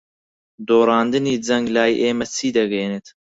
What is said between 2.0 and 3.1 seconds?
ئێمە چی دەگەیەنێت؟